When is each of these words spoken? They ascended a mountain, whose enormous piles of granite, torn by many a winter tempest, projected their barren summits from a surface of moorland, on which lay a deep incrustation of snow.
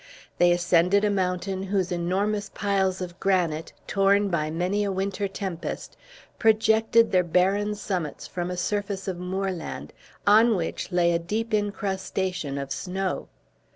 They 0.39 0.51
ascended 0.51 1.03
a 1.05 1.11
mountain, 1.11 1.61
whose 1.61 1.91
enormous 1.91 2.49
piles 2.55 3.01
of 3.01 3.19
granite, 3.19 3.71
torn 3.85 4.29
by 4.29 4.49
many 4.49 4.83
a 4.83 4.91
winter 4.91 5.27
tempest, 5.27 5.95
projected 6.39 7.11
their 7.11 7.21
barren 7.23 7.75
summits 7.75 8.25
from 8.25 8.49
a 8.49 8.57
surface 8.57 9.07
of 9.07 9.19
moorland, 9.19 9.93
on 10.25 10.55
which 10.55 10.91
lay 10.91 11.11
a 11.11 11.19
deep 11.19 11.53
incrustation 11.53 12.57
of 12.57 12.71
snow. 12.71 13.27